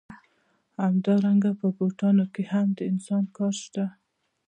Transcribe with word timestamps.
همدارنګه 0.83 1.51
په 1.59 1.67
بوټانو 1.77 2.25
کې 2.33 2.43
هم 2.51 2.67
د 2.77 2.79
انسان 2.91 3.23
کار 3.35 3.53
شته 3.63 3.85